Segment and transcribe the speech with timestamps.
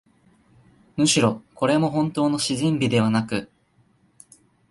[0.97, 3.51] むしろ、これもほんとうの自然美ではなく、